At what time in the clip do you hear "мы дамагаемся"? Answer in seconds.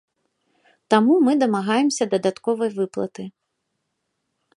1.27-2.03